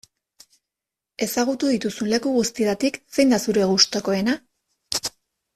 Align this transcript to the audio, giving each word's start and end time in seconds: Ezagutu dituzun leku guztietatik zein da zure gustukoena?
Ezagutu 1.25 1.69
dituzun 1.73 2.09
leku 2.13 2.33
guztietatik 2.39 2.99
zein 3.19 3.37
da 3.37 3.41
zure 3.47 3.71
gustukoena? 3.75 4.37